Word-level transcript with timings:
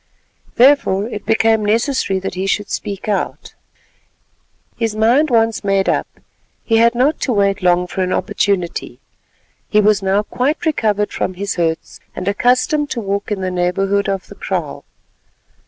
Therefore 0.55 1.07
it 1.07 1.27
became 1.27 1.63
necessary 1.63 2.17
that 2.21 2.33
he 2.33 2.47
should 2.47 2.71
speak 2.71 3.07
out. 3.07 3.53
His 4.75 4.95
mind 4.95 5.29
once 5.29 5.63
made 5.63 5.87
up, 5.87 6.07
he 6.63 6.77
had 6.77 6.95
not 6.95 7.19
to 7.19 7.31
wait 7.31 7.61
long 7.61 7.85
for 7.85 8.01
an 8.01 8.11
opportunity. 8.11 8.99
He 9.69 9.79
was 9.79 10.01
now 10.01 10.23
quite 10.23 10.65
recovered 10.65 11.11
from 11.13 11.35
his 11.35 11.53
hurts, 11.53 11.99
and 12.15 12.27
accustomed 12.27 12.89
to 12.89 12.99
walk 12.99 13.31
in 13.31 13.41
the 13.41 13.51
neighbourhood 13.51 14.09
of 14.09 14.25
the 14.25 14.33
kraal. 14.33 14.85